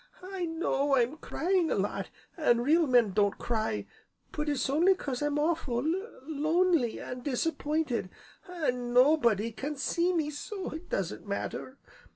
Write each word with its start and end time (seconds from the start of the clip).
I 0.33 0.47
know 0.47 0.95
I'm 0.95 1.17
crying 1.17 1.69
a 1.69 1.75
lot, 1.75 2.09
an' 2.35 2.61
real 2.61 2.87
men 2.87 3.11
don't 3.11 3.37
cry, 3.37 3.85
but 4.31 4.49
it's 4.49 4.67
only 4.67 4.95
'cause 4.95 5.21
I'm 5.21 5.37
awful 5.37 5.83
lonely 6.25 6.99
an' 6.99 7.21
disappointed, 7.21 8.09
an' 8.49 8.93
nobody 8.93 9.51
can 9.51 9.75
see 9.77 10.11
me, 10.11 10.31
so 10.31 10.71
it 10.71 10.89
doesn't 10.89 11.27
matter. 11.27 11.77